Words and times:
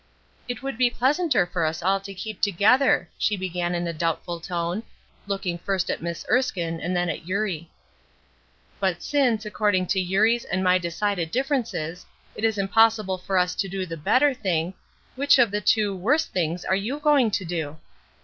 "It 0.47 0.63
would 0.63 0.79
be 0.79 0.89
pleasanter 0.89 1.45
for 1.45 1.63
us 1.63 1.83
all 1.83 1.99
to 1.99 2.13
keep 2.15 2.41
together," 2.41 3.07
she 3.19 3.37
began 3.37 3.75
in 3.75 3.85
a 3.87 3.93
doubtful 3.93 4.39
tone, 4.39 4.81
looking 5.27 5.59
first 5.59 5.91
at 5.91 6.01
Miss 6.01 6.25
Erskine 6.27 6.79
and 6.79 6.95
then 6.95 7.07
at 7.07 7.27
Eurie. 7.27 7.69
"But 8.79 9.03
since, 9.03 9.45
according 9.45 9.85
to 9.89 9.99
Eurie's 9.99 10.43
and 10.43 10.63
my 10.63 10.79
decided 10.79 11.29
differences, 11.29 12.07
it 12.33 12.43
is 12.43 12.57
impossible 12.57 13.19
for 13.19 13.37
us 13.37 13.53
to 13.53 13.69
do 13.69 13.85
the 13.85 13.95
'better' 13.95 14.33
thing, 14.33 14.73
which 15.15 15.37
of 15.37 15.51
the 15.51 15.61
two 15.61 15.95
worse 15.95 16.25
things 16.25 16.65
are 16.65 16.75
you 16.75 16.97
going 16.97 17.29
to 17.29 17.45
do?" 17.45 17.77